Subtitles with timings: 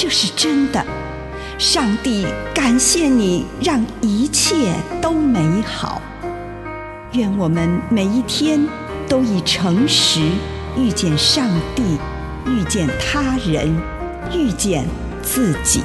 [0.00, 0.80] 这是真的。
[1.58, 6.00] 上帝感谢你，让一切都美好。
[7.14, 8.64] 愿我们每一天
[9.08, 10.20] 都以诚实
[10.76, 11.98] 遇见上帝，
[12.46, 13.76] 遇见他人，
[14.32, 14.86] 遇见
[15.20, 15.82] 自己。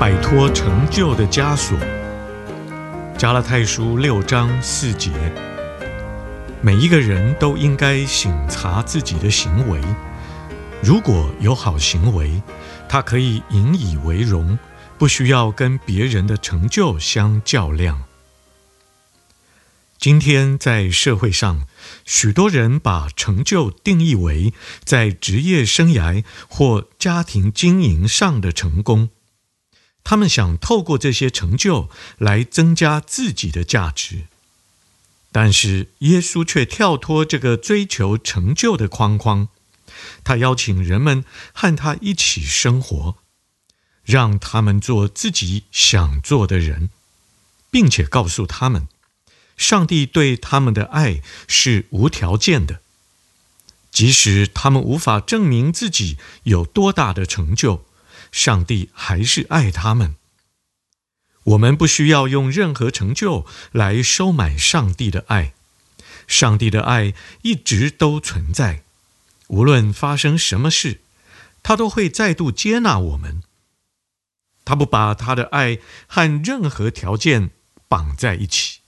[0.00, 1.76] 摆脱成就的枷锁。
[3.18, 5.10] 加拉太书六章四节，
[6.64, 9.78] 每一个人都应该省察自己的行为，
[10.82, 12.40] 如果有好行为，
[12.88, 14.58] 他可以引以为荣，
[14.96, 18.04] 不需要跟别人的成就相较量。
[19.98, 21.66] 今天在社会上，
[22.06, 29.10] 许多人把成就定义为在职业生涯或家庭经营上的成功。
[30.02, 34.28] 他们想透过这些成就来增加自己的价值，
[35.34, 39.48] 但是耶稣却跳脱这个追求成就的框框，
[40.22, 43.16] 他邀请人们和他一起生活，
[44.04, 46.88] 让他们做自己想做的人，
[47.68, 48.86] 并且告诉他们，
[49.56, 52.80] 上帝对他们的爱是无条件的，
[53.90, 57.84] 即使他们无法证明自己有多大的成就。
[58.30, 60.14] 上帝还是爱他们。
[61.44, 65.52] 我们不需要用任何成就来收买上帝的爱。
[66.26, 67.12] 上帝的爱
[67.42, 68.82] 一直都存在，
[69.48, 71.00] 无论发生什么事，
[71.62, 73.42] 他都会再度接纳我们。
[74.64, 77.50] 他不把他的爱和任何条件
[77.86, 78.80] 绑在一起，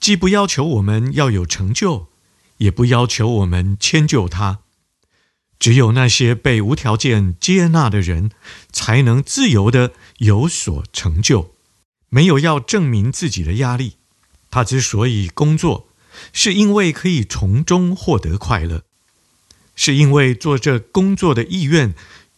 [0.00, 2.08] 既不要求我们要有成就，
[2.56, 4.60] 也不要求我们迁就他。
[5.58, 8.30] 只有那些被无条件接纳的人，
[8.72, 11.54] 才能自由地有所成就，
[12.08, 13.96] 没有要证明自己的压力。
[14.50, 15.88] 他之所以工作，
[16.32, 18.84] 是因为可以从中获得快乐，
[19.74, 21.94] 是因为做这工作的意愿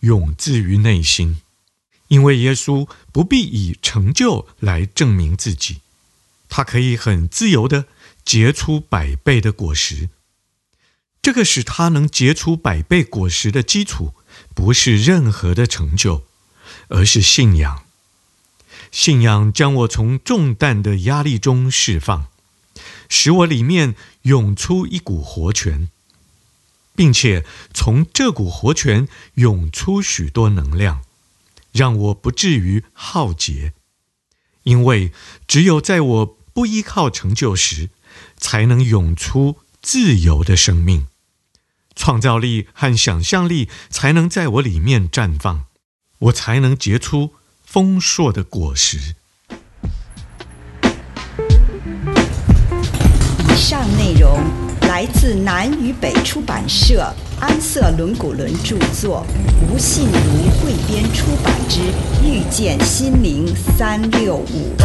[0.00, 1.40] 永自于内心。
[2.08, 5.80] 因为耶稣不必以成就来证明自己，
[6.50, 7.86] 他可以很自由地
[8.22, 10.10] 结出百倍的果实。
[11.22, 14.12] 这个使他能结出百倍果实的基础，
[14.54, 16.26] 不是任何的成就，
[16.88, 17.86] 而是信仰。
[18.92, 22.28] 信仰将我从重担的压力中释放，
[23.08, 25.88] 使我里面涌出一股活泉，
[26.94, 31.02] 并且从这股活泉涌出许多能量，
[31.72, 33.72] 让我不至于耗竭。
[34.64, 35.10] 因为
[35.48, 37.88] 只有在我不依靠成就时，
[38.36, 41.08] 才能涌出自由的生命。
[41.96, 45.64] 创造力和想象力才能在我里面绽放，
[46.18, 47.32] 我才能结出
[47.72, 48.98] 丰硕的果实。
[53.48, 54.38] 以上内容
[54.82, 59.24] 来自南与北出版社安瑟伦古伦著作，
[59.70, 61.80] 吴信如汇编出版之
[62.22, 63.46] 《遇见心灵
[63.78, 64.76] 三六五》。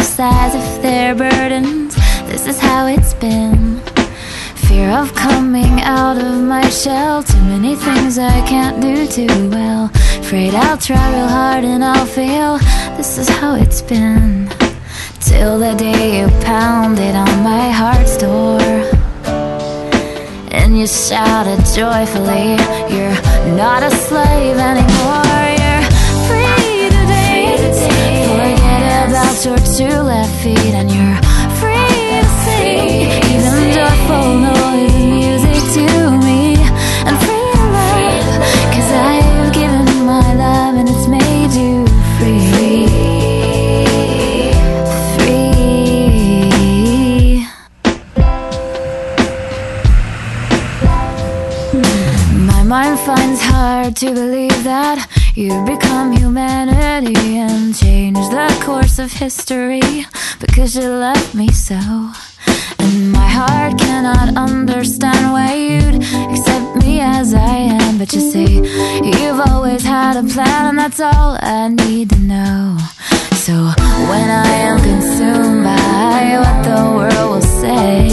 [0.00, 1.94] As if they're burdens.
[2.26, 3.80] This is how it's been.
[4.66, 7.22] Fear of coming out of my shell.
[7.22, 9.90] Too many things I can't do too well.
[10.20, 12.58] Afraid I'll try real hard and I'll fail.
[12.96, 14.48] This is how it's been.
[15.20, 18.60] Till the day you pounded on my heart's door.
[20.50, 22.56] And you shouted joyfully,
[22.92, 23.18] You're
[23.56, 25.37] not a slave anymore.
[52.68, 54.98] mind finds hard to believe that
[55.34, 59.80] you become humanity and change the course of history
[60.38, 61.80] because you love me so.
[62.78, 67.96] And my heart cannot understand why you'd accept me as I am.
[67.96, 72.76] But you see, you've always had a plan, and that's all I need to know.
[73.46, 73.54] So
[74.10, 78.07] when I am consumed by what the world will say.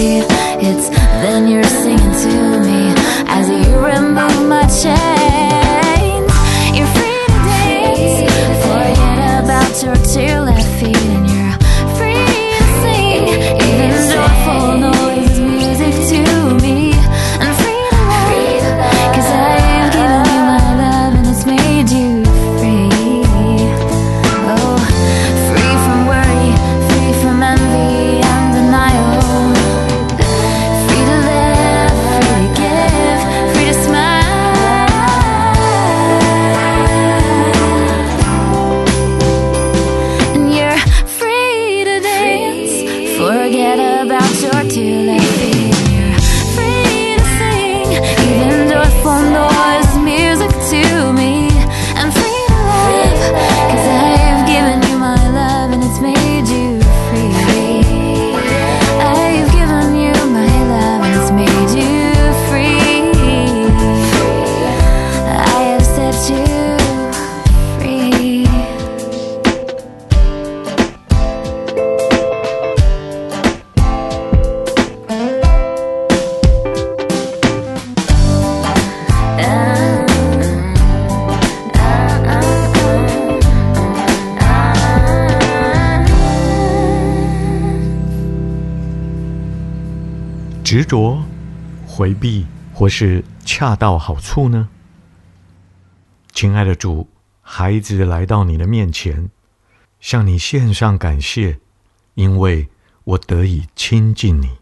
[90.65, 91.23] 执着、
[91.85, 94.67] 回避，或是恰到好处呢？
[96.33, 97.07] 亲爱的主，
[97.39, 99.29] 孩子来到你的面前，
[100.00, 101.59] 向你献上感谢，
[102.15, 102.67] 因为
[103.03, 104.57] 我得以亲近你。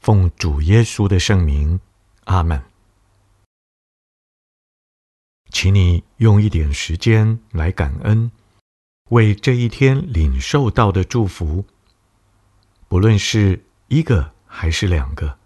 [0.00, 1.80] 奉主耶稣的圣名，
[2.26, 2.62] 阿门。
[5.50, 8.30] 请你用一点时间来感恩，
[9.10, 11.64] 为这一天领受到的祝福，
[12.86, 15.38] 不论是一个还是两个，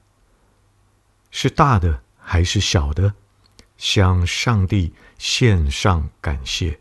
[1.31, 3.15] 是大的还是小的，
[3.79, 6.79] 向上帝献上感谢。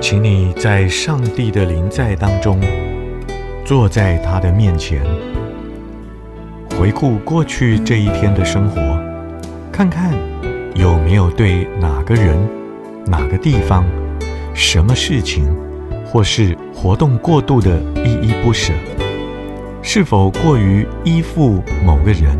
[0.00, 2.60] 请你在上帝的临在当中，
[3.64, 5.02] 坐在他的面前，
[6.80, 8.80] 回顾过去这一天的生活，
[9.70, 10.14] 看看
[10.74, 12.38] 有没有对哪个人、
[13.04, 13.84] 哪个地方、
[14.54, 15.44] 什么事情，
[16.06, 18.72] 或是活动过度的依依不舍，
[19.82, 22.34] 是否过于依附某个人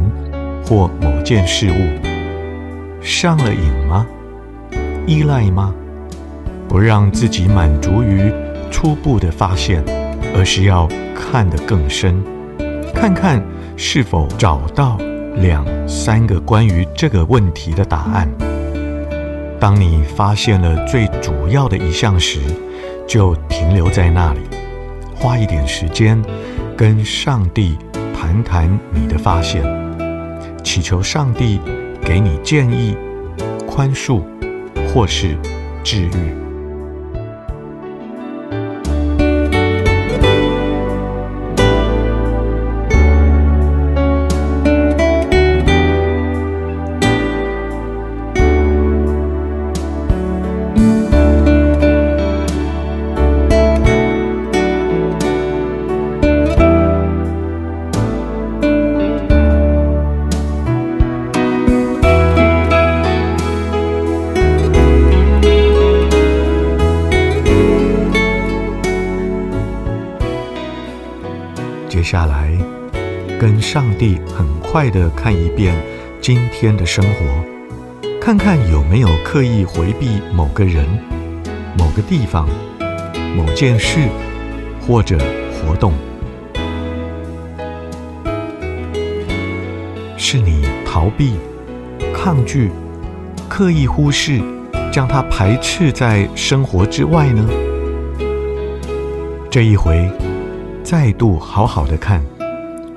[0.64, 4.06] 或某件事物，上了瘾吗？
[5.06, 5.74] 依赖吗？
[6.66, 8.32] 不让自己满足于
[8.70, 9.84] 初步的发现，
[10.34, 12.24] 而是要看得更深，
[12.94, 13.42] 看看
[13.82, 14.98] 是否找到
[15.36, 18.28] 两三个关于这个问题的答案。
[19.58, 22.40] 当你发现了最主要的一项时，
[23.08, 24.40] 就停留在那里，
[25.16, 26.22] 花一点时间
[26.76, 27.78] 跟上帝
[28.14, 29.64] 谈谈你的发现，
[30.62, 31.58] 祈求上帝
[32.02, 32.94] 给你建议、
[33.66, 34.20] 宽恕
[34.92, 35.38] 或是
[35.82, 36.39] 治愈。
[71.90, 72.56] 接下来，
[73.40, 75.74] 跟上帝很快的看一遍
[76.20, 80.86] 今天的生活，看看有没有刻意回避某个人、
[81.76, 82.48] 某个地方、
[83.36, 83.98] 某件事
[84.86, 85.18] 或者
[85.50, 85.92] 活动，
[90.16, 91.38] 是你逃避、
[92.14, 92.70] 抗拒、
[93.48, 94.40] 刻意忽视，
[94.92, 97.44] 将它排斥在生活之外呢？
[99.50, 100.08] 这一回，
[100.90, 102.20] 再度好好的看，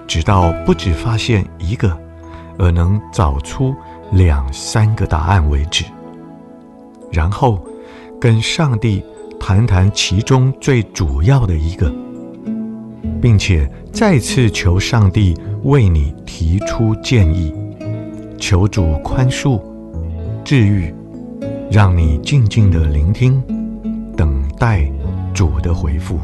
[0.07, 1.95] 直到不只发现一个，
[2.57, 3.71] 而能找出
[4.13, 5.85] 两三个答案为止。
[7.11, 7.63] 然后
[8.19, 9.05] 跟上帝
[9.39, 11.93] 谈谈其中最主要的一个，
[13.21, 17.53] 并且再次求上帝为你提出建议，
[18.39, 19.61] 求主宽恕、
[20.43, 20.91] 治愈，
[21.69, 23.39] 让你静静的聆听，
[24.17, 24.91] 等待
[25.31, 26.17] 主的回复。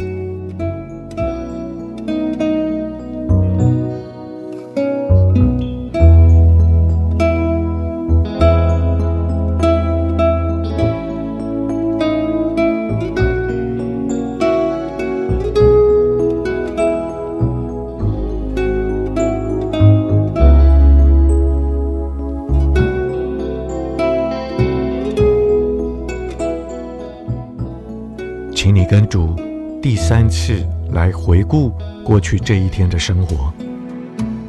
[28.90, 29.36] 跟主
[29.84, 31.72] 第三次来回顾
[32.04, 33.54] 过去这一天的生活，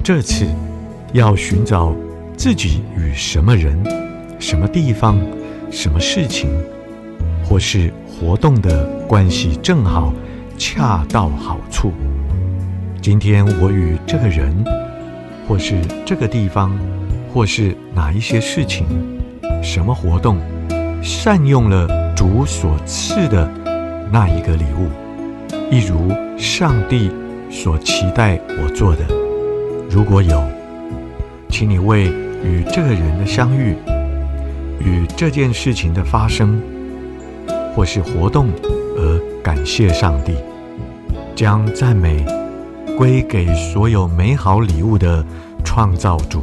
[0.03, 0.47] 这次
[1.13, 1.95] 要寻找
[2.39, 3.79] 自己与什么人、
[4.39, 5.21] 什么地方、
[5.71, 6.49] 什么事情，
[7.45, 10.11] 或是活动的关系正好
[10.57, 11.93] 恰到好处。
[13.03, 14.57] 今天我与这个人，
[15.47, 15.75] 或是
[16.07, 16.75] 这个地方，
[17.31, 18.87] 或是哪一些事情、
[19.63, 20.39] 什么活动，
[21.03, 23.60] 善用了主所赐的。
[24.12, 24.88] 那一个礼物，
[25.71, 27.11] 一如上帝
[27.49, 29.05] 所期待我做的，
[29.88, 30.43] 如果有，
[31.49, 32.07] 请你为
[32.43, 33.76] 与这个人的相遇、
[34.81, 36.61] 与这件事情的发生，
[37.75, 38.49] 或是活动
[38.97, 40.35] 而感谢上帝，
[41.37, 42.25] 将赞美
[42.99, 45.25] 归给所有美好礼物的
[45.64, 46.43] 创造主。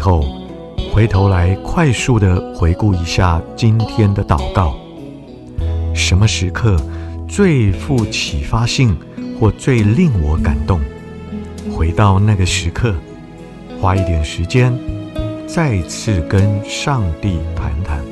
[0.00, 0.24] 后，
[0.92, 4.74] 回头来快速地回顾一下今天的祷告。
[5.94, 6.76] 什么时刻
[7.28, 8.96] 最富启发性
[9.38, 10.80] 或最令我感动？
[11.70, 12.94] 回到那个时刻，
[13.80, 14.76] 花一点时间，
[15.46, 18.02] 再次跟上帝谈谈，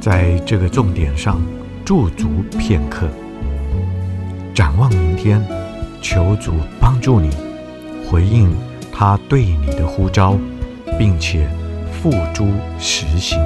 [0.00, 1.42] 在这个重点上
[1.84, 3.08] 驻足片刻。
[4.54, 5.44] 展望明天，
[6.00, 7.30] 求主帮助你
[8.08, 8.54] 回应
[8.92, 10.38] 他对你的呼召。
[10.98, 11.48] 并且
[11.92, 12.48] 付诸
[12.78, 13.38] 实行。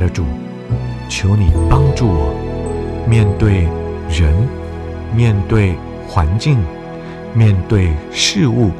[0.00, 0.24] 的主，
[1.10, 2.34] 求你帮助我，
[3.06, 3.68] 面对
[4.08, 4.34] 人、
[5.14, 5.76] 面对
[6.08, 6.58] 环境、
[7.34, 8.70] 面对事物，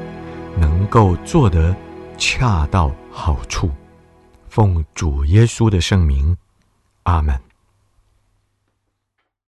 [0.59, 1.77] 能够做得
[2.17, 3.71] 恰到好处。
[4.49, 6.35] 奉主耶稣的圣名，
[7.03, 7.39] 阿门。